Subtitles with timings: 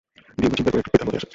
[0.41, 1.29] দীর্ঘ চিন্তার পর একটি উপায় তার মাথায় আসে।